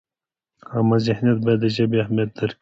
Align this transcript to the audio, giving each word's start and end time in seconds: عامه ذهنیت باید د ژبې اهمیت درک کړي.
عامه 0.73 0.97
ذهنیت 1.07 1.37
باید 1.45 1.59
د 1.63 1.67
ژبې 1.75 1.97
اهمیت 2.03 2.29
درک 2.37 2.55
کړي. 2.55 2.57